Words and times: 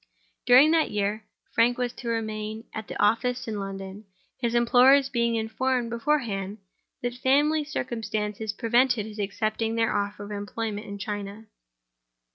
During 0.47 0.71
that 0.71 0.89
year, 0.89 1.25
Frank 1.51 1.77
was 1.77 1.93
to 1.93 2.07
remain 2.09 2.63
at 2.73 2.87
the 2.87 2.99
office 2.99 3.47
in 3.47 3.59
London; 3.59 4.05
his 4.39 4.55
employers 4.55 5.09
being 5.09 5.35
informed 5.35 5.91
beforehand 5.91 6.57
that 7.03 7.13
family 7.13 7.63
circumstances 7.63 8.51
prevented 8.51 9.05
his 9.05 9.19
accepting 9.19 9.75
their 9.75 9.95
offer 9.95 10.23
of 10.23 10.31
employment 10.31 10.87
in 10.87 10.97
China. 10.97 11.45